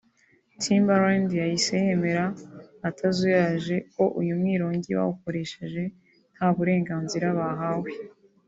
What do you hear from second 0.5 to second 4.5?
Timberland yahise yemera atazuyaje ko uyu